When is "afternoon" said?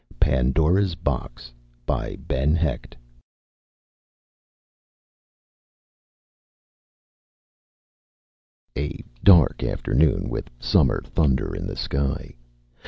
9.61-10.27